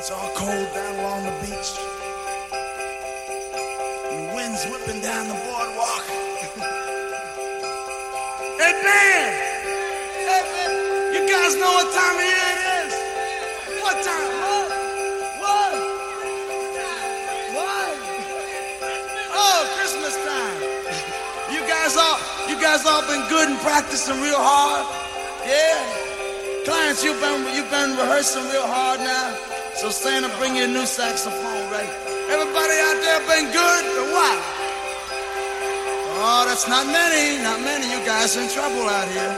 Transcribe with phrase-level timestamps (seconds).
[0.00, 1.76] It's all cold down along the beach.
[4.08, 6.04] The wind's whipping down the boardwalk.
[8.56, 9.28] hey, man!
[10.24, 10.72] Hey, man!
[11.12, 12.96] You guys know what time of year it is?
[13.84, 14.24] What time?
[14.40, 14.72] What?
[15.36, 15.76] What?
[17.60, 17.92] What?
[19.36, 20.64] Oh, Christmas time.
[21.52, 22.16] You guys all,
[22.48, 24.86] you guys all been good and practicing real hard.
[25.44, 25.76] Yeah.
[26.64, 29.59] Clients, you've been, you've been rehearsing real hard now.
[29.80, 31.88] So Santa, bring you a new saxophone, right?
[32.28, 34.36] Everybody out there been good or what?
[36.20, 37.88] Oh, that's not many, not many.
[37.88, 39.24] You guys in trouble out here.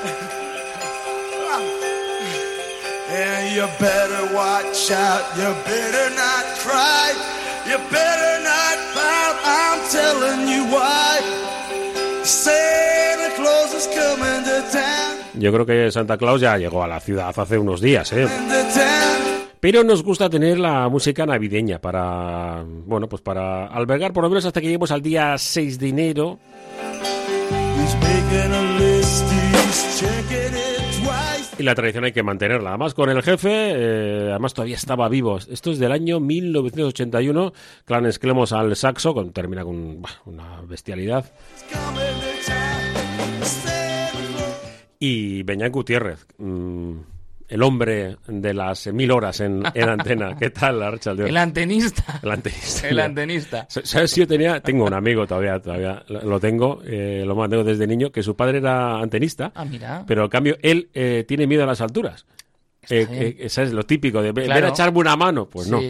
[3.15, 5.23] yeah, you better watch out.
[5.39, 7.15] You better not cry.
[7.71, 9.39] You better not pout.
[9.47, 11.23] I'm telling you why.
[12.25, 15.19] Santa Claus is coming to town.
[15.39, 18.27] Yo creo que Santa Claus ya llegó a la ciudad hace unos días, ¿eh?
[19.63, 24.45] Pero nos gusta tener la música navideña para, bueno, pues para albergar por lo menos
[24.45, 26.41] hasta que lleguemos al día 6 de enero.
[31.61, 32.71] Y la tradición hay que mantenerla.
[32.71, 35.39] Además, con el jefe, eh, además todavía estaba vivo.
[35.39, 37.53] Esto es del año 1981.
[37.85, 41.33] Clan Esclemos al saxo, con, termina con bah, una bestialidad.
[44.99, 46.97] Y Beñán Gutiérrez, mm,
[47.53, 50.37] el hombre de las mil horas en, en antena.
[50.39, 51.21] ¿Qué tal, Archal?
[51.21, 52.19] El antenista.
[52.23, 52.89] El antenista.
[52.89, 53.67] El antenista.
[53.69, 54.61] ¿Sabes si yo tenía?
[54.61, 58.59] Tengo un amigo todavía, todavía lo tengo, eh, lo mantengo desde niño, que su padre
[58.59, 60.05] era antenista, Ah, mira.
[60.07, 62.25] pero en cambio él eh, tiene miedo a las alturas.
[62.89, 63.73] Eh, eh, ¿Sabes?
[63.73, 64.67] Lo típico de ver Claro.
[64.67, 65.81] a echarme una mano, pues no.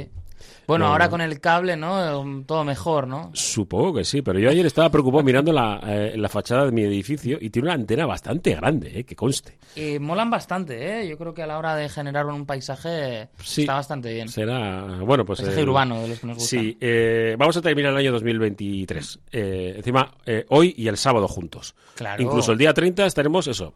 [0.66, 1.10] Bueno, No, ahora no.
[1.10, 2.44] con el cable, ¿no?
[2.46, 3.30] Todo mejor, ¿no?
[3.34, 6.82] Supongo que sí, pero yo ayer estaba preocupado mirando la, eh, la fachada de mi
[6.82, 9.58] edificio y tiene una antena bastante grande, eh, que conste.
[9.76, 11.08] Eh, molan bastante, ¿eh?
[11.08, 13.62] Yo creo que a la hora de generar un paisaje Sí.
[13.62, 14.28] está bastante bien.
[14.28, 15.40] Será, bueno, pues...
[15.40, 16.60] Paisaje eh, urbano, de los que nos gustan.
[16.60, 19.18] Sí, eh, vamos a terminar el año 2023.
[19.32, 21.74] Eh, encima, eh, hoy y el sábado juntos.
[21.94, 22.22] Claro.
[22.22, 23.74] Incluso el día 30 estaremos, eso,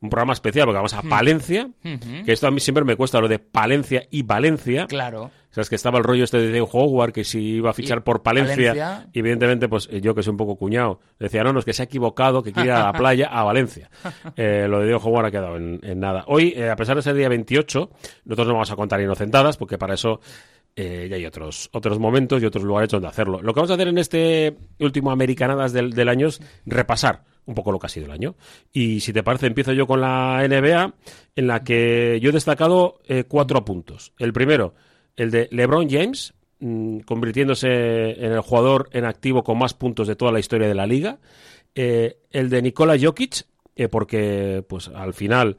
[0.00, 3.28] un programa especial porque vamos a Palencia, que esto a mí siempre me cuesta lo
[3.28, 4.86] de Palencia y Valencia.
[4.86, 5.30] Claro.
[5.50, 8.74] Sabes que estaba el rollo este de Howard que si iba a fichar por Palencia,
[8.74, 9.08] Valencia.
[9.12, 11.72] y evidentemente pues eh, yo que soy un poco cuñado decía no no es que
[11.72, 13.88] se ha equivocado que quiere ir a la playa a Valencia
[14.36, 17.02] Eh, lo de Diego Howard ha quedado en, en nada hoy eh, a pesar de
[17.02, 17.88] ser día 28
[18.24, 20.18] nosotros no vamos a contar inocentadas porque para eso
[20.74, 23.74] eh, ya hay otros otros momentos y otros lugares donde hacerlo lo que vamos a
[23.74, 27.90] hacer en este último Americanadas del, del año es repasar un poco lo que ha
[27.90, 28.36] sido el año.
[28.72, 30.94] Y si te parece, empiezo yo con la NBA,
[31.36, 34.12] en la que yo he destacado eh, cuatro puntos.
[34.18, 34.74] El primero,
[35.16, 40.16] el de LeBron James, mm, convirtiéndose en el jugador en activo con más puntos de
[40.16, 41.18] toda la historia de la liga.
[41.74, 45.56] Eh, el de Nikola Jokic, eh, porque pues al final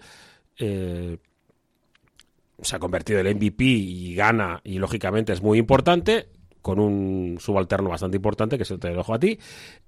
[2.62, 6.30] se ha convertido en el MVP y gana, y lógicamente es muy importante,
[6.66, 9.38] con un subalterno bastante importante, que se te dejo a ti.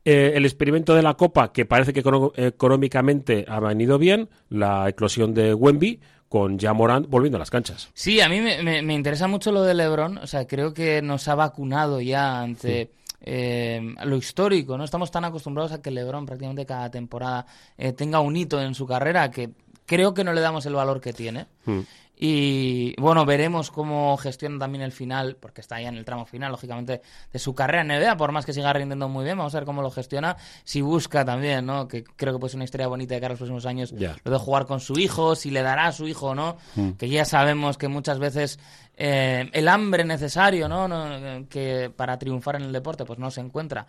[0.06, 2.04] Eh, el experimento de la Copa, que parece que
[2.36, 6.00] económicamente ha venido bien, la eclosión de Wemby,
[6.30, 7.90] con ya Morant volviendo a las canchas.
[7.96, 10.20] Sí, a mí me, me- me interesa mucho lo de LeBron.
[10.20, 14.78] O sea, creo que nos ha vacunado ya ante eh, lo histórico.
[14.78, 18.76] No estamos tan acostumbrados a que LeBron prácticamente cada temporada eh, tenga un hito en
[18.76, 19.50] su carrera que
[19.88, 21.48] creo que no le damos el valor que tiene.
[21.66, 21.80] Hmm.
[22.20, 26.52] Y bueno, veremos cómo gestiona también el final, porque está ya en el tramo final,
[26.52, 27.02] lógicamente,
[27.32, 29.66] de su carrera en NBA, por más que siga rindiendo muy bien, vamos a ver
[29.66, 30.36] cómo lo gestiona.
[30.64, 31.88] Si busca también, ¿no?
[31.88, 34.16] Que creo que puede ser una historia bonita de cara a los próximos años, Ya.
[34.24, 36.58] lo de jugar con su hijo, si le dará a su hijo o no,
[36.98, 38.60] que ya sabemos que muchas veces
[38.98, 40.88] eh, el hambre necesario, ¿no?
[40.88, 43.86] No, Que para triunfar en el deporte, pues no se encuentra.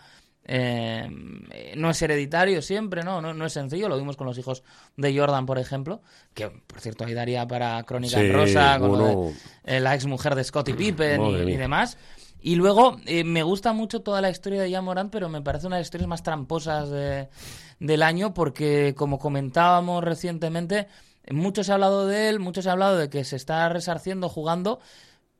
[0.51, 1.07] Eh,
[1.77, 3.21] no es hereditario siempre, ¿no?
[3.21, 3.35] ¿no?
[3.35, 4.63] No es sencillo, lo vimos con los hijos
[4.97, 6.01] de Jordan, por ejemplo,
[6.33, 9.95] que por cierto ahí daría para Crónica Sí, en Rosa, con lo de, eh, la
[9.95, 11.99] ex mujer de Scottie Pippen y, demás.
[12.41, 15.67] Y luego eh, me gusta mucho toda la historia de Jan Morant, pero me parece
[15.67, 17.29] una de las historias más tramposas de-
[17.79, 20.87] del año porque, como comentábamos recientemente,
[21.31, 24.29] mucho se ha hablado de él, mucho se ha hablado de que se está resarciendo
[24.31, 24.81] jugando,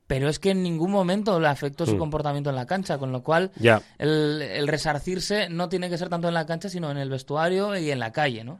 [0.09, 1.99] pero es que en ningún momento le afectó su Mm.
[1.99, 3.51] comportamiento en la cancha, con lo cual
[3.99, 7.77] el, el resarcirse no tiene que ser tanto en la cancha, sino en el vestuario
[7.77, 8.59] y en la calle, ¿no?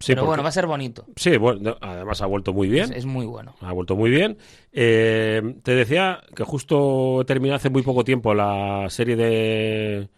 [0.00, 1.06] Sí, pero porque- bueno, va a ser bonito.
[1.14, 2.86] sí, bueno, además ha vuelto muy bien.
[2.90, 3.54] Es, es muy bueno.
[3.60, 4.36] Ha vuelto muy bien.
[4.72, 10.08] Eh, te decía que justo terminó hace muy poco tiempo la serie de,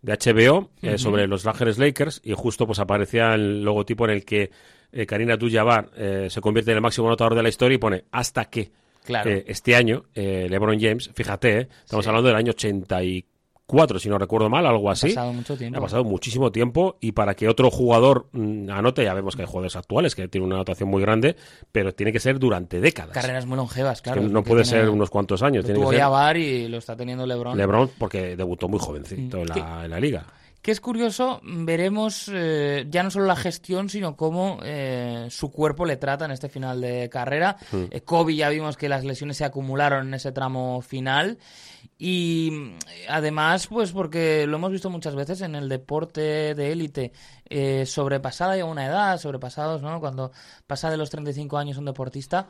[0.00, 4.24] de HBO eh, sobre los Ángeles Lakers y justo pues aparecía el logotipo en el
[4.24, 4.50] que
[4.92, 5.90] eh, Karina Abdul-Jabbar
[6.30, 8.70] se convierte en el máximo anotador de la historia y pone hasta que
[9.04, 9.30] Claro.
[9.30, 12.08] eh, este año eh, LeBron James, fíjate, eh, estamos Sí.
[12.08, 13.34] hablando del año 84
[13.66, 15.06] 2004, si no recuerdo mal, algo así.
[15.06, 15.78] Ha pasado mucho tiempo.
[15.78, 19.46] Ha pasado muchísimo tiempo y para que otro jugador mm, anote, ya vemos que hay
[19.48, 21.34] jugadores actuales que tienen una anotación muy grande,
[21.72, 23.12] pero tiene que ser durante décadas.
[23.14, 24.20] Carreras muy longevas, claro.
[24.20, 25.64] Que no puede tiene- ser unos cuantos años.
[25.64, 27.56] Tiene Tuvo que ser y lo está teniendo LeBron.
[27.56, 30.26] LeBron porque debutó muy jovencito la, en la liga.
[30.64, 35.84] Que es curioso, veremos eh, ya no solo la gestión, sino cómo eh, su cuerpo
[35.84, 37.58] le trata en este final de carrera.
[37.70, 37.84] Hmm.
[37.90, 41.36] Eh, Kobe ya vimos que las lesiones se acumularon en ese tramo final.
[41.98, 42.78] Y mm,
[43.10, 47.12] además, pues porque lo hemos visto muchas veces en el deporte de élite,
[47.84, 50.00] sobrepasada ya una edad, sobrepasados, ¿no?
[50.00, 50.32] Cuando
[50.66, 52.48] pasa de los 35 años un deportista,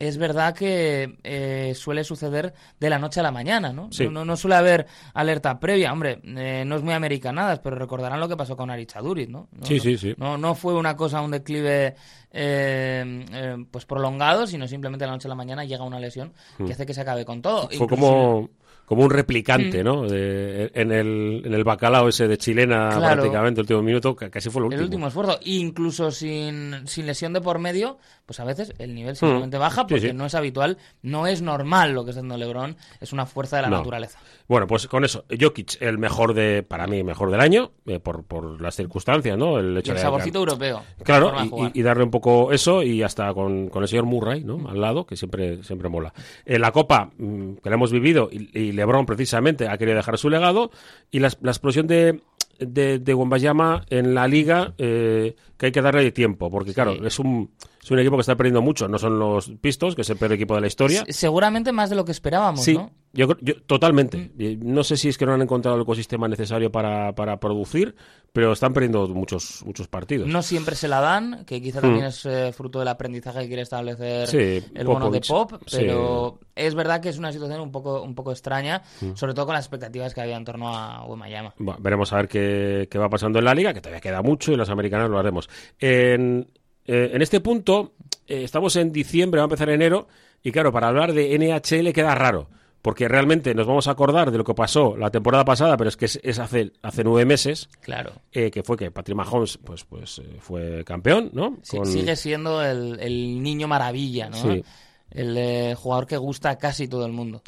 [0.00, 3.88] es verdad que eh, suele suceder de la noche a la mañana, ¿no?
[3.90, 4.08] Sí.
[4.08, 5.92] No, no suele haber alerta previa.
[5.92, 9.48] Hombre, eh, no es muy americanadas, pero recordarán lo que pasó con Arichadurit, ¿no?
[9.50, 10.14] No, Sí, no- sí, sí.
[10.16, 11.96] No, no fue una cosa, un declive
[12.30, 16.32] eh, eh, pues prolongado, sino simplemente de la noche a la mañana llega una lesión
[16.64, 17.64] que hace que se acabe con todo.
[17.64, 17.76] Hmm.
[17.76, 18.50] Fue Inclusive- como,
[18.88, 19.12] como un Mm.
[19.12, 20.08] replicante, ¿no?
[20.08, 23.16] De- en, el, en el bacalao ese de chilena Claro.
[23.20, 24.78] prácticamente, el último minuto, que casi fue el último.
[24.80, 25.38] El último esfuerzo.
[25.44, 30.08] Incluso sin, sin lesión de por medio, pues a veces el nivel simplemente baja porque
[30.08, 30.12] sí.
[30.14, 33.62] no es habitual, no es normal lo que está haciendo LeBron, es una fuerza de
[33.62, 33.76] la No.
[33.78, 34.18] naturaleza.
[34.48, 38.24] Bueno, pues con eso, Jokic, el mejor de, para mí, mejor del año, eh, por,
[38.24, 39.58] por las circunstancias, ¿no?
[39.58, 40.82] El Y hecho el de saborcito europeo.
[41.04, 44.44] Claro, y- y, y darle un poco eso y hasta con, con el señor Murray,
[44.44, 44.66] ¿no?
[44.70, 46.14] Al lado, que siempre, siempre mola.
[46.46, 50.16] En la Copa, mm, que la hemos vivido, y, y LeBron precisamente ha querido dejar
[50.16, 50.70] su legado,
[51.10, 52.22] y la, la explosión de,
[52.58, 57.18] de, de Wembayama en la Liga, eh, que hay que darle tiempo, porque claro, es
[57.18, 57.50] un,
[57.82, 60.32] es un equipo que está perdiendo mucho, no son los Pistos, que es el peor
[60.32, 61.04] equipo de la historia.
[61.06, 62.92] Se- Seguramente más de lo que esperábamos, Sí, ¿no?
[63.12, 64.30] yo, yo- totalmente.
[64.36, 64.72] Mm.
[64.72, 67.96] No sé si es que no han encontrado el ecosistema necesario para, para producir,
[68.32, 70.28] pero están perdiendo muchos, muchos partidos.
[70.28, 73.62] No siempre se la dan, que quizá también es eh, fruto del aprendizaje que quiere
[73.62, 74.28] establecer.
[74.28, 75.20] Sí, el bono de.
[75.22, 75.78] Pop, Sí.
[75.80, 79.14] pero es verdad que es una situación un poco, un poco extraña, Hmm.
[79.14, 81.54] sobre todo con las expectativas que había en torno a Wembayama.
[81.58, 84.52] Bueno, veremos a ver qué, qué va pasando en la liga, que todavía queda mucho
[84.52, 85.47] y los americanos lo haremos.
[85.78, 86.48] En,
[86.86, 87.94] eh, en este punto,
[88.26, 90.08] eh, estamos en diciembre, va a empezar enero,
[90.42, 92.48] y claro, para hablar de NHL queda raro,
[92.82, 95.96] porque realmente nos vamos a acordar de lo que pasó la temporada pasada, pero es
[95.96, 98.12] que es, es hace, hace nueve meses, Claro.
[98.32, 101.58] eh, que fue que Patrick Mahomes pues, pues, eh, fue campeón, ¿no?
[101.62, 104.36] Sí, Con- Sigue siendo el, el niño maravilla, ¿no?
[104.36, 104.62] Sí.
[105.10, 107.42] El eh, jugador que gusta a casi todo el mundo.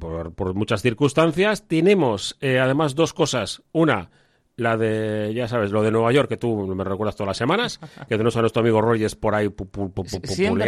[0.00, 1.68] Por, por muchas circunstancias.
[1.68, 3.62] Tenemos además dos cosas.
[3.70, 4.10] Una,
[4.58, 7.78] la de, ya sabes, lo de Nueva York, que tú me recuerdas todas las semanas,
[7.78, 10.64] que tenemos a nuestro amigo Rogers por ahí pu- pu- pu- pu- Siempre.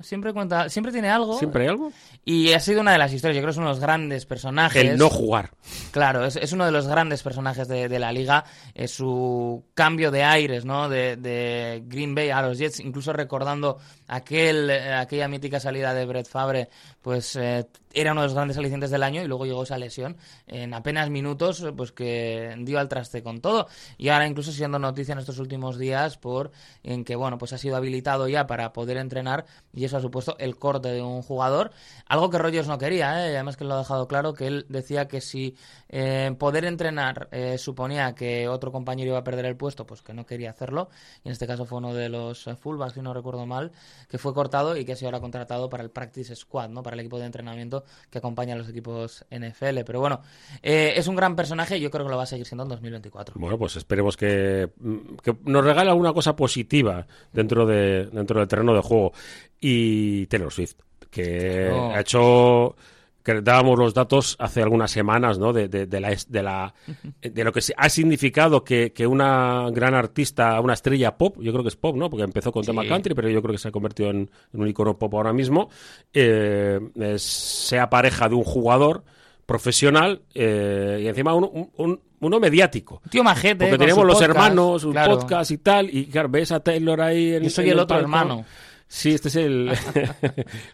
[0.00, 1.36] Siempre cuenta, siempre tiene algo.
[1.38, 1.90] Siempre hay algo.
[2.24, 4.26] Y ha sido una de las historias, yo creo que es uno de los grandes
[4.26, 4.84] personajes.
[4.84, 5.50] El no jugar.
[5.90, 8.44] Claro, es, es uno de los grandes personajes de, de la liga.
[8.74, 10.88] Es su cambio de aires, ¿no?
[10.88, 16.06] De, de Green Bay a los Jets, incluso recordando aquel, eh, aquella mítica salida de
[16.06, 16.68] Brett Favre,
[17.02, 20.16] pues eh, era uno de los grandes alicientes del año y luego llegó esa lesión
[20.46, 23.68] en apenas minutos, eh, pues que dio al traste con todo.
[23.98, 26.52] Y ahora incluso siendo noticia en estos últimos días por
[26.82, 29.44] en que, bueno, pues ha sido habilitado ya para poder entrenar
[29.74, 31.72] y eso ha supuesto el corte de un jugador.
[32.06, 33.34] Algo que Rogers no quería, ¿eh?
[33.34, 35.56] además que lo ha dejado claro, que él decía que si
[35.88, 40.14] eh, poder entrenar eh, suponía que otro compañero iba a perder el puesto, pues que
[40.14, 40.88] no quería hacerlo.
[41.24, 43.72] Y en este caso fue uno de los eh, fullbacks, si no recuerdo mal,
[44.08, 46.82] que fue cortado y que ha sido ahora contratado para el Practice Squad, ¿no?
[46.82, 49.80] para el equipo de entrenamiento que acompaña a los equipos NFL.
[49.86, 50.20] Pero bueno,
[50.62, 52.70] eh, es un gran personaje y yo creo que lo va a seguir siendo en
[52.70, 53.34] 2024.
[53.38, 58.48] Bueno, pues esperemos que, mm, que nos regale alguna cosa positiva dentro, de, dentro del
[58.48, 59.12] terreno de juego.
[59.60, 60.74] Y Taylor Swift,
[61.10, 62.74] que ha hecho
[63.22, 65.52] que dábamos los datos hace algunas semanas, ¿no?
[65.52, 66.74] De, de, de la, de, la,
[67.22, 71.62] de lo que ha significado que, que una gran artista, una estrella pop, yo creo
[71.62, 72.10] que es pop, ¿no?
[72.10, 72.70] Porque empezó con Sí.
[72.70, 75.32] tema country, pero yo creo que se ha convertido en, en un icono pop ahora
[75.32, 75.70] mismo,
[76.12, 79.04] eh, es- sea pareja de un jugador
[79.46, 83.02] profesional eh, y encima uno, un- un- uno mediático.
[83.10, 83.64] Tío majete.
[83.66, 85.18] Porque tenemos los podcast, hermanos, un claro.
[85.18, 87.96] podcast y tal, y claro, ves a Taylor ahí en Yo soy en el otro
[87.96, 88.02] palco.
[88.04, 88.44] hermano.
[88.94, 89.72] Sí, este es el...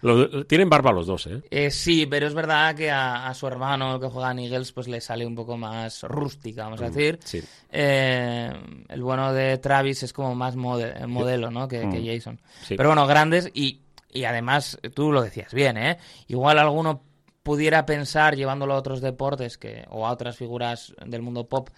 [0.48, 1.40] Tienen barba los dos, ¿eh?
[1.50, 4.88] Eh, sí, pero es verdad que a, a su hermano que juega en Eagles pues
[4.88, 7.18] le sale un poco más rústica, vamos a decir.
[7.22, 7.42] Mm, sí.
[7.70, 8.50] Eh,
[8.88, 11.68] el bueno de Travis es como más mode- modelo, ¿no?
[11.68, 12.34] Que, que Jason.
[12.34, 12.64] Mm.
[12.66, 12.74] Sí.
[12.76, 13.82] Pero bueno, grandes y,
[14.12, 15.98] y además, tú lo decías bien, ¿eh?
[16.26, 17.04] Igual alguno
[17.44, 21.70] pudiera pensar, llevándolo a otros deportes que, o a otras figuras del mundo pop,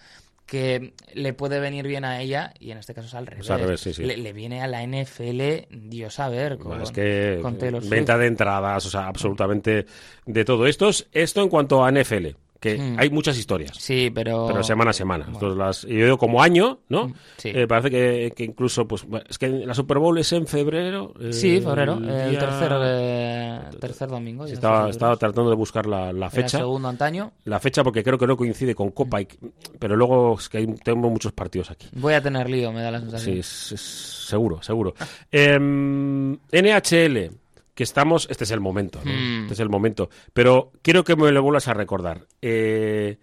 [0.51, 3.49] que le puede venir bien a ella, y en este caso es al revés.
[3.49, 4.03] al revés, sí, sí.
[4.03, 7.89] Le, le viene a la NFL, Dios a ver, con, es que con Taylor Swift.
[7.89, 9.85] venta de entradas, o sea, absolutamente
[10.25, 10.89] de todo esto.
[10.89, 12.35] es- Esto en cuanto a NFL.
[12.61, 12.95] Que Mm.
[12.99, 13.71] hay muchas historias.
[13.77, 14.45] Sí, pero...
[14.47, 15.25] Pero semana a semana.
[15.27, 17.07] Entonces, las, yo digo, como año, ¿no?
[17.07, 17.49] Mm, sí.
[17.55, 21.11] Eh, parece que, que incluso, pues, es que la Super Bowl es en febrero.
[21.19, 24.45] eh, Sí, febrero, el día- tercer, eh, tercer domingo.
[24.45, 26.59] Estaba, estaba tratando de buscar la, la fecha.
[26.59, 27.31] segundo antaño.
[27.45, 29.27] La fecha porque creo que no coincide con Copa, y-
[29.79, 31.87] pero luego es que hay, tengo muchos partidos aquí.
[31.93, 33.37] Voy a tener lío, me da la Sí, sensación.
[33.39, 34.93] es- es seguro, seguro.
[35.31, 37.31] Em, NHL,
[37.81, 39.11] que estamos, este es el momento, ¿no?
[39.11, 39.41] Hmm.
[39.41, 40.11] Este es el momento.
[40.33, 42.27] Pero quiero que me lo vuelvas a recordar.
[42.39, 43.17] Eh,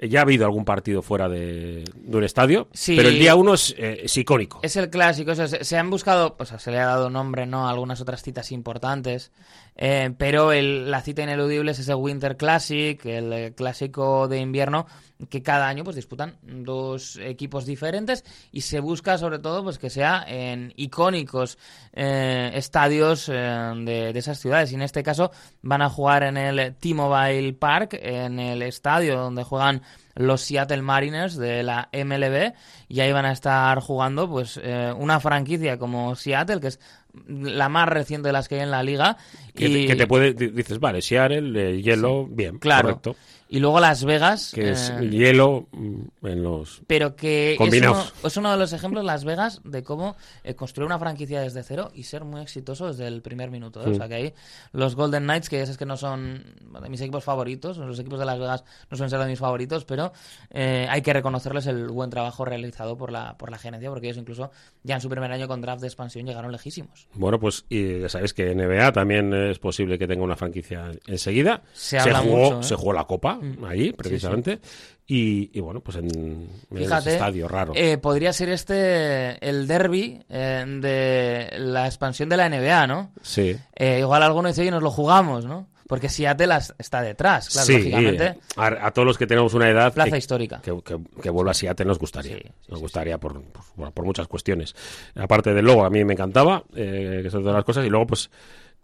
[0.00, 2.96] ya ha habido algún partido fuera de, de un estadio, Sí.
[2.96, 4.58] pero el día uno es, eh, es icónico.
[4.62, 7.08] Es el clásico, o sea, se, se han buscado, o sea, se le ha dado
[7.08, 7.68] nombre, ¿no?
[7.68, 9.30] A algunas otras citas importantes,
[9.76, 14.86] eh, pero el- la cita ineludible es ese Winter Classic, el eh, clásico de invierno,
[15.28, 19.90] que cada año pues disputan dos equipos diferentes y se busca sobre todo pues que
[19.90, 21.58] sea en icónicos
[21.92, 24.72] eh, estadios eh, de, de esas ciudades.
[24.72, 25.30] Y en este caso
[25.62, 29.82] van a jugar en el T-Mobile Park, en el estadio donde juegan
[30.14, 32.52] los Seattle Mariners de la MLB
[32.88, 36.80] y ahí van a estar jugando pues eh, una franquicia como Seattle que es
[37.26, 39.16] la más reciente de las que hay en la liga.
[39.54, 42.88] Que, y, te, que te puede, di- dices, vale, Seattle, eh, hielo, bien, claro.
[42.88, 43.16] correcto.
[43.52, 46.82] Y luego Las Vegas Que es eh, hielo mm, en los...
[46.86, 48.14] pero que es Combinados.
[48.20, 51.64] uno, es uno de los ejemplos Las Vegas de cómo eh, construir una franquicia desde
[51.64, 53.84] cero y ser muy exitoso desde el primer minuto.
[53.84, 53.90] ¿eh?
[53.90, 54.34] O sea que ahí
[54.72, 56.44] los Golden Knights, que ya sabes que no son
[56.80, 59.84] de mis equipos favoritos, los equipos de Las Vegas no suelen ser de mis favoritos,
[59.84, 60.12] pero
[60.50, 64.18] eh, hay que reconocerles el buen trabajo realizado por la, por la gerencia, porque ellos
[64.18, 64.52] incluso
[64.84, 67.08] ya en su primer año con draft de expansión llegaron lejísimos.
[67.14, 71.62] Bueno, pues y ya sabéis que NBA también es posible que tenga una franquicia enseguida.
[71.72, 73.64] Se habla jugó, mucho, se jugó la Copa Mm.
[73.64, 74.60] ahí, precisamente.
[75.06, 77.72] Y, y bueno, pues en, Fíjate, estadio raro.
[77.74, 83.12] eh, podría ser este el derby eh, de la expansión de la NBA, ¿no?
[83.22, 83.56] sí.
[83.74, 85.68] Eh, igual alguno dice, oye, nos lo jugamos, ¿no?
[85.88, 88.38] Porque Seattle está detrás, claro, sí, lógicamente.
[88.56, 90.60] a, a todos los que tenemos una edad Plaza que, histórica.
[90.62, 92.36] que, que, que vuelva a Seattle nos gustaría.
[92.36, 94.76] Sí, sí, nos gustaría Por, por, muchas cuestiones.
[95.16, 97.84] Aparte del logo, a mí me encantaba, eh, que son todas las cosas.
[97.84, 98.30] Y luego, pues,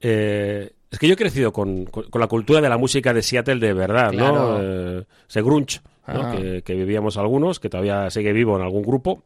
[0.01, 3.23] eh, es que yo he crecido con, con- con la cultura de la música de
[3.23, 4.59] Seattle de verdad, ¿no?
[4.61, 6.21] Eh, ese grunge, ¿no?
[6.21, 6.37] Ajá.
[6.37, 9.25] Que, que vivíamos algunos, que todavía sigue vivo en algún grupo.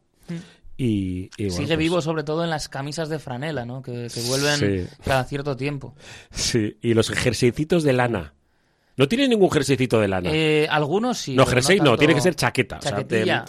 [0.77, 3.81] Y, y bueno, Sigue pues, vivo sobre todo en las camisas de franela, ¿no?
[3.83, 4.95] Que, que vuelven Sí.
[5.05, 5.93] cada cierto tiempo.
[6.31, 8.33] Sí, y los jerseycitos de lana.
[8.97, 10.29] No tiene ningún jerseycito de lana.
[10.31, 11.35] Eh, algunos sí.
[11.35, 12.77] no, jersey no, tanto- tiene que ser chaqueta.
[12.77, 12.97] o sea,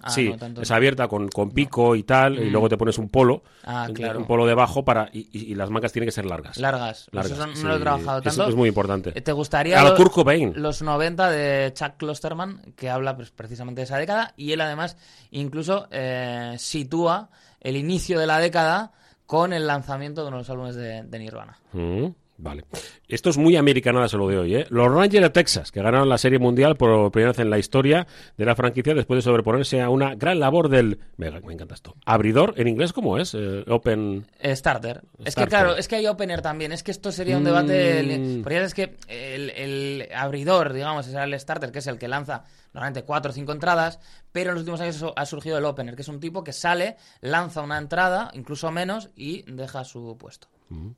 [0.03, 0.77] Ah, sí, no, tanto es no.
[0.77, 2.53] abierta con, con pico y tal, y Mm.
[2.53, 4.21] luego te pones un polo, Ah, claro.
[4.21, 6.57] un polo debajo para y, y- y las mangas tienen que ser largas.
[6.59, 7.09] Largas.
[7.13, 7.33] largas.
[7.33, 7.63] Eso no sí.
[7.65, 8.49] lo he trabajado tanto.
[8.49, 9.13] Es, muy importante.
[9.15, 10.53] Eh, ¿Te gustaría A la lo- Kurt Cobain.
[10.57, 14.97] los 90 de Chuck Klosterman, que habla pues, precisamente de esa década, y él además
[15.33, 17.31] incluso eh, sitúa
[17.61, 18.93] el inicio de la década
[19.27, 21.57] con el lanzamiento de uno de los álbumes de, de Nirvana.
[21.73, 22.07] Mm,
[22.43, 22.65] vale.
[23.09, 24.67] Esto es muy americanada, se lo de hoy, ¿eh?
[24.69, 28.07] Los Rangers de Texas, que ganaron la Serie Mundial por primera vez en la historia
[28.37, 30.99] de la franquicia después de sobreponerse a una gran labor del...
[31.17, 31.95] Me, me encanta esto.
[32.05, 33.35] Abridor, ¿en inglés cómo es?
[33.35, 34.27] Eh, open...
[34.41, 35.03] Eh, Starter.
[35.25, 36.73] Es que claro, es que hay opener también.
[36.73, 38.19] Es que esto sería un debate.
[38.19, 38.43] Mm.
[38.43, 42.45] Porque sabes que el, el abridor, digamos, es el starter, que es el que lanza
[42.75, 44.01] normalmente cuatro o cinco entradas,
[44.33, 46.97] pero en los últimos años ha surgido el opener, que es un tipo que sale,
[47.21, 50.49] lanza una entrada, incluso menos, y deja su puesto.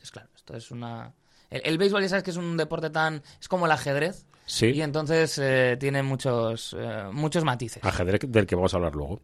[0.00, 1.12] Es claro, esto es una.
[1.54, 3.22] El, el béisbol ya sabes que es un deporte tan.
[3.40, 4.26] Es como el ajedrez.
[4.46, 4.66] Sí.
[4.66, 7.82] Y entonces eh, tiene muchos, eh, muchos matices.
[7.82, 9.18] Ajedrez del que vamos a hablar luego.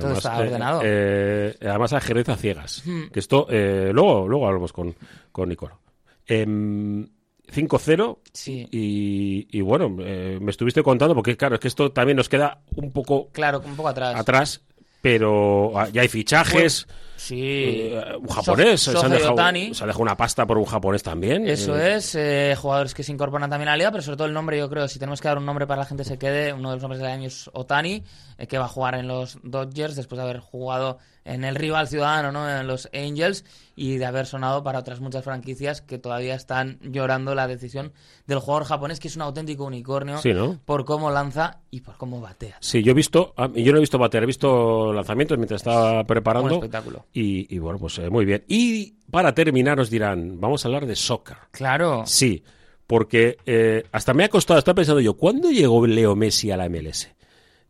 [0.00, 0.80] todo está ordenado.
[0.84, 2.82] eh, además, ajedrez a ciegas.
[3.12, 4.94] Que esto, eh, luego, luego hablamos con,
[5.30, 5.78] con Nicolo.
[6.26, 7.06] Em,
[7.52, 8.18] 5-0.
[8.32, 8.66] Sí.
[8.72, 12.62] Y, y bueno, eh, me estuviste contando, porque claro, es que esto también nos queda
[12.74, 14.16] un poco Claro, un poco atrás.
[14.16, 14.62] atrás,
[15.02, 16.88] pero ah, ya hay fichajes.
[17.16, 17.40] Sí.
[17.40, 19.36] eh, un japonés, Sof- se, han dejado,
[19.74, 21.48] se ha dejado una pasta por un japonés también.
[21.48, 24.26] Eso eh, es, eh, jugadores que se incorporan también a la liga, pero sobre todo
[24.26, 26.52] el nombre, yo creo, si tenemos que dar un nombre para la gente se quede,
[26.52, 28.02] uno de los nombres del año es Otani,
[28.38, 31.88] eh, que va a jugar en los Dodgers después de haber jugado en el rival
[31.88, 32.50] ciudadano, ¿no?
[32.50, 37.34] en los Angels, y de haber sonado para otras muchas franquicias que todavía están llorando
[37.34, 37.94] la decisión
[38.26, 40.60] del jugador japonés, que es un auténtico unicornio Sí, ¿no?
[40.66, 42.58] por cómo lanza y por cómo batea.
[42.60, 46.00] Sí, yo he visto, ah, yo no he visto bater, he visto lanzamientos mientras estaba
[46.00, 46.54] Un preparando.
[46.56, 47.03] espectáculo.
[47.12, 48.44] Y, y bueno, pues eh, muy bien.
[48.48, 51.36] Y para terminar os dirán, vamos a hablar de soccer.
[51.50, 52.04] Claro.
[52.06, 52.42] Sí,
[52.86, 56.68] porque eh, hasta me ha costado, estaba pensando yo, ¿cuándo llegó Leo Messi a la
[56.68, 57.10] MLS?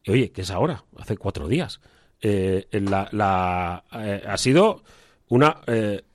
[0.02, 0.84] Y, oye, ¿qué es ahora?
[0.98, 1.80] Hace cuatro días.
[2.20, 3.84] Eh, la, la,
[4.26, 4.82] ha sido
[5.28, 5.60] una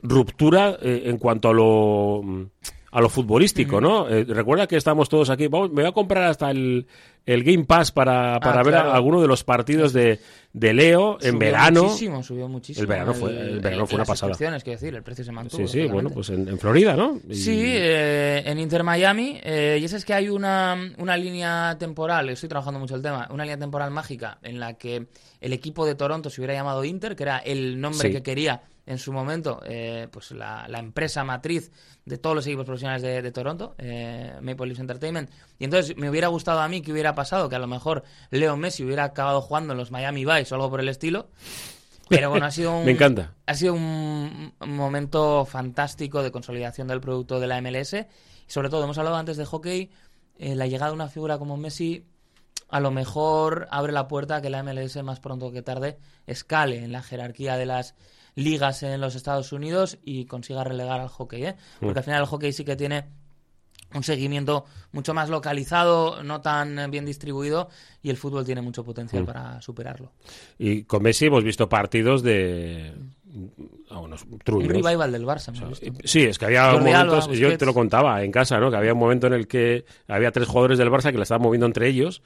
[0.01, 2.45] ruptura en cuanto a lo, mm,
[2.91, 4.10] a lo futbolístico, ¿no?
[4.10, 6.88] Eh, recuerda que estamos todos aquí, vamos, me voy a comprar hasta el,
[7.25, 8.93] el Game Pass para, para Ah, ver claro.
[8.93, 10.19] alguno de los partidos de,
[10.53, 11.84] de Leo en Subió verano.
[11.84, 12.81] Muchísimo, subió muchísimo.
[12.81, 14.34] El verano fue- el verano fue una pasada.
[14.36, 15.67] quiero decir, el precio se mantuvo.
[15.67, 17.19] Sí, sí, bueno, pues en, en Florida, ¿no?
[17.29, 19.39] Y- Sí, eh, en Inter Miami.
[19.43, 23.27] eh, y ese es que hay una, una línea temporal, estoy trabajando mucho el tema,
[23.31, 25.05] una línea temporal mágica en la que
[25.41, 28.13] el equipo de Toronto se hubiera llamado Inter, que era el nombre Sí.
[28.15, 31.72] que quería en su momento eh, pues la, la empresa matriz
[32.05, 35.29] de todos los equipos profesionales de, de Toronto, eh, Maple Leafs Entertainment.
[35.60, 38.58] Y entonces me hubiera gustado a mí que hubiera pasado, que a lo mejor Leo
[38.58, 41.29] Messi hubiera acabado jugando en los Miami Vice o algo por el estilo.
[42.10, 43.36] Pero bueno, ha sido un, Me encanta.
[43.46, 47.93] ha sido un, un momento fantástico de consolidación del producto de la MLS.
[47.93, 48.08] Y
[48.51, 49.91] sobre todo, hemos hablado antes de hockey,
[50.39, 52.08] eh, la llegada de una figura como Messi
[52.69, 56.84] a lo mejor abre la puerta a que la MLS más pronto que tarde escale
[56.84, 57.96] en la jerarquía de las
[58.39, 61.55] ligas en los Estados Unidos y consiga relegar al hockey, ¿eh?
[61.79, 63.05] Porque al final el hockey sí que tiene
[63.93, 67.69] un seguimiento mucho más localizado, no tan bien distribuido,
[68.03, 70.12] y el fútbol tiene mucho potencial para superarlo.
[70.60, 72.93] Y con Messi hemos visto partidos de...
[73.89, 74.67] unos Un truños.
[74.67, 76.01] revival del Barça, hemos visto.
[76.03, 78.69] Sí, es que había Jordi Alba, momentos, yo te lo contaba en casa, ¿no?
[78.69, 81.41] Que había un momento en el que había tres jugadores del Barça que la estaban
[81.41, 82.22] moviendo entre ellos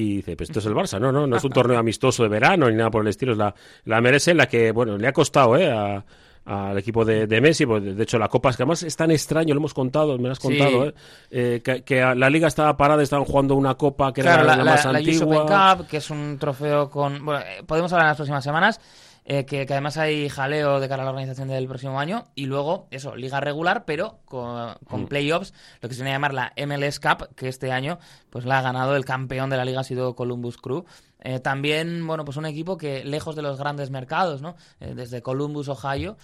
[0.00, 2.28] y dice, pues esto es el Barça, no, no, no es un torneo amistoso de
[2.28, 5.06] verano ni nada por el estilo, es la, la MLS en la que, bueno, le
[5.08, 5.70] ha costado, ¿eh?
[5.70, 6.04] A,
[6.44, 9.10] al equipo de, de Messi, pues, de hecho la Copa es que además es tan
[9.10, 10.46] extraño, lo hemos contado, me lo has Sí.
[10.46, 10.94] contado, ¿eh?
[11.28, 14.56] Eh, que, que la liga estaba parada, estaban jugando una Copa que Claro, era la,
[14.58, 15.74] la, la, más la antigua.
[15.76, 17.24] Cup, que es un trofeo con...
[17.24, 18.80] Bueno, eh, podemos hablar en las próximas semanas,
[19.28, 22.46] eh, que, que además hay jaleo de cara a la organización del próximo año, y
[22.46, 25.06] luego, eso, liga regular, pero con, con Mm.
[25.08, 27.98] playoffs, lo que se viene a llamar la MLS Cup, que este año
[28.30, 30.84] pues la ha ganado el campeón de la liga, ha sido Columbus Crew.
[31.20, 34.54] Eh, también, bueno, pues un equipo que lejos de los grandes mercados, ¿no?
[34.78, 36.16] Eh, desde Columbus, Ohio,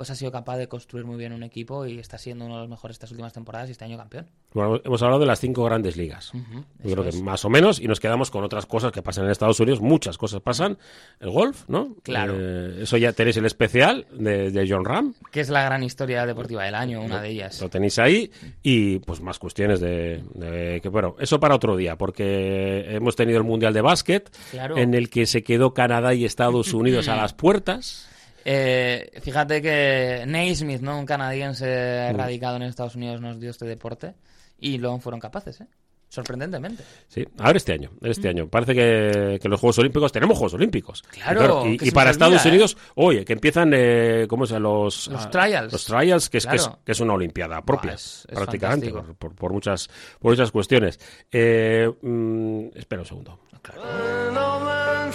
[0.00, 2.60] pues ha sido capaz de construir muy bien un equipo y está siendo uno de
[2.62, 4.28] los mejores estas últimas temporadas y este año campeón.
[4.54, 6.32] Bueno, hemos hablado de las cinco grandes ligas.
[6.32, 7.20] Ujú, Yo eso creo que es.
[7.20, 9.82] más o menos, y nos quedamos con otras cosas que pasan en Estados Unidos.
[9.82, 10.78] Muchas cosas pasan.
[11.20, 11.96] El golf, ¿no?
[12.02, 12.32] Claro.
[12.34, 15.12] Eh, eso ya tenéis el especial de, de John Ram.
[15.30, 17.60] Que es la gran historia deportiva del año, una de ellas.
[17.60, 18.30] Lo tenéis ahí.
[18.62, 23.36] Y pues más cuestiones de, de que, bueno, eso para otro día, porque hemos tenido
[23.36, 24.78] el Mundial de Básquet, Claro.
[24.78, 28.06] en el que se quedó Canadá y Estados Unidos a las puertas.
[28.44, 30.96] Eh, fíjate que Naismith, ¿no?
[30.98, 31.06] un Mm.
[31.06, 34.14] canadiense radicado en Estados Unidos, nos dio este deporte
[34.58, 35.66] y luego fueron capaces, ¿eh?
[36.12, 36.82] Sorprendentemente.
[37.06, 38.48] Sí, a ver este año, este año.
[38.48, 41.02] Parece que, que los Juegos Olímpicos, tenemos Juegos Olímpicos.
[41.02, 42.48] Claro, y, que y para olvida, Estados ¿eh?
[42.48, 44.58] Unidos, oye, que empiezan, eh, ¿cómo se?
[44.58, 45.70] Los, Los ah, trials.
[45.72, 46.80] Los trials, que es, que es, Claro.
[46.84, 50.98] que es una Olimpiada propia, es- es prácticamente, por, por- por muchas, por muchas cuestiones.
[51.30, 53.38] Eh, mm, espera un segundo.
[53.78, 55.12] An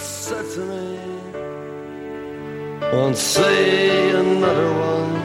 [2.92, 5.16] Won't say another one.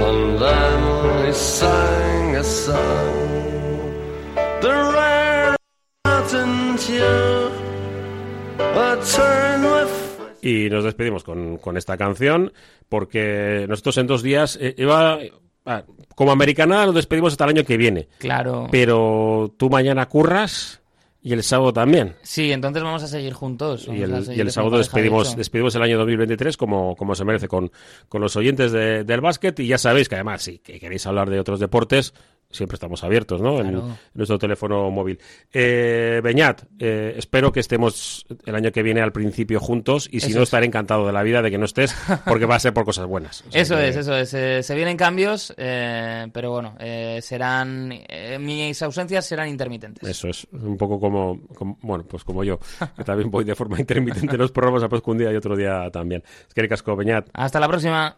[0.00, 3.92] And then he sang a song,
[4.62, 5.56] the rare
[6.06, 7.52] mountain tune,
[8.58, 12.52] a turn with Y nos despedimos con, con esta canción,
[12.88, 15.18] porque nosotros en dos días eh, iba...
[15.66, 15.82] ah,
[16.14, 18.68] como americana nos despedimos hasta el año que viene, Claro.
[18.70, 20.80] pero tú mañana curras
[21.20, 22.14] y el sábado también.
[22.22, 23.88] Sí, entonces vamos a seguir juntos.
[23.88, 27.24] Y el, seguir y el como sábado despedimos, despedimos el año 2023 como, como se
[27.24, 27.70] merece con,
[28.08, 29.58] con los oyentes de- del básquet.
[29.60, 32.14] Y ya sabéis que además, si que queréis hablar de otros deportes,
[32.50, 33.60] siempre estamos abiertos, ¿no?
[33.60, 33.86] En, Claro.
[33.88, 35.18] en nuestro teléfono móvil.
[35.52, 40.08] Eh, Beñat, eh, espero que estemos el año que viene al principio juntos.
[40.10, 40.48] Y si Eso no, es.
[40.48, 41.94] estaré encantado de la vida de que no estés,
[42.26, 43.44] porque va a ser por cosas buenas.
[43.48, 44.32] O sea Eso que- es, eso es.
[44.34, 46.74] Eh, se vienen cambios, eh, pero bueno,
[47.20, 47.92] serán.
[48.40, 50.08] mis ausencias serán intermitentes.
[50.08, 52.58] Eso es, un poco como, como- bueno, pues como yo,
[52.96, 55.90] que también voy de forma intermitente en los programas, a un día y otro día
[55.92, 56.22] también.
[56.48, 57.28] Es que casco, Beñat.
[57.34, 58.16] Hasta la próxima.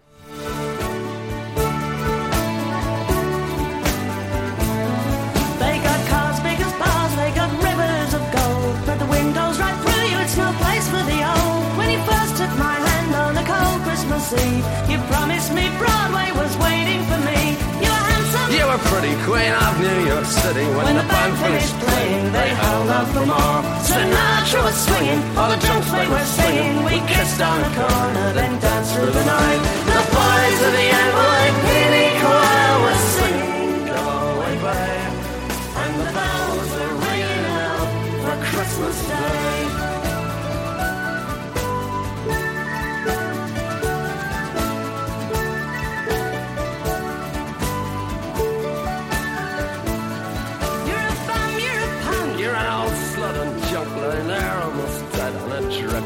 [14.90, 17.40] You promised me Broadway was waiting for me.
[17.82, 18.48] You were handsome.
[18.54, 22.50] You were pretty queen of New York City when, When the band finished playing, they
[22.62, 23.60] held out for more.
[23.86, 26.84] Sinatra was swinging, all the drunks they were singing.
[26.84, 29.60] We kissed on the corner, then danced through the night.
[29.90, 32.59] The boys of the NYPD choir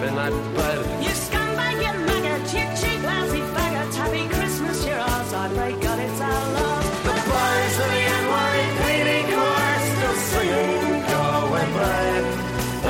[0.05, 0.81] in that bed.
[1.03, 3.95] You scumbag, you maggot, you cheap, lousy faggot.
[3.95, 5.33] Happy Christmas, your arse.
[5.33, 6.85] I pray God it's our love.
[7.09, 12.27] The boys of the NYPD choir still singing Galway Bride.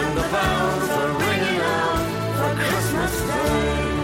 [0.00, 2.04] And the bells are ringing out
[2.38, 3.94] for Christmas Day.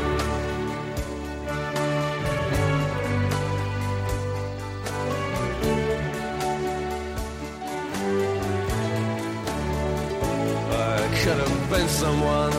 [11.23, 12.50] could have been someone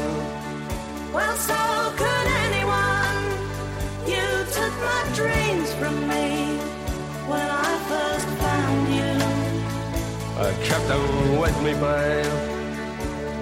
[10.52, 12.26] I kept them with me, babe.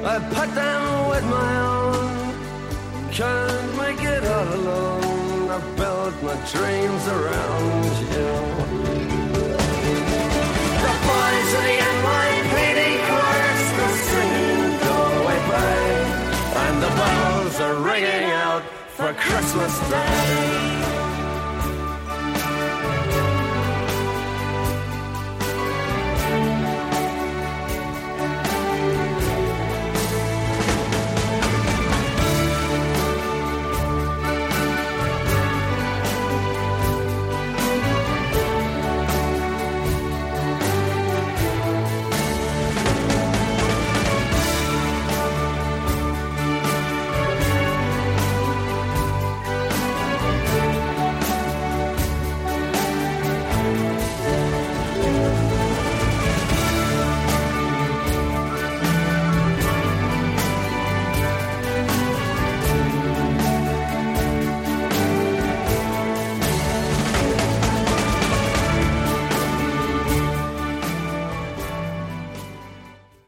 [0.05, 3.11] I put them with my own.
[3.11, 5.49] Can't make it all alone.
[5.49, 8.31] I built my dreams around you.
[10.85, 15.81] The boys of the NYPD chorus are singing Galway Bay,
[16.63, 20.98] and the bells are ringing out for Christmas Day.